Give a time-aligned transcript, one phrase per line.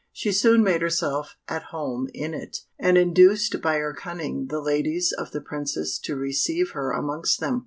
[0.11, 5.13] She soon made herself at home in it, and induced by her cunning the ladies
[5.15, 7.59] of the Princess to receive her amongst them.